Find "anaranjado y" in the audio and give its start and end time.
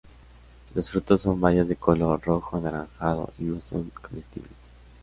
2.57-3.43